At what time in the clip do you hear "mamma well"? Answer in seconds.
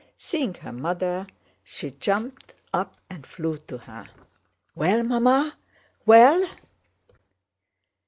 5.03-6.43